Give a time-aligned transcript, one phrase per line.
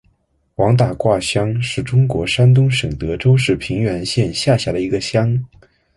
[0.55, 5.39] 王打卦乡是中国山东省德州市平原县下辖的一个乡。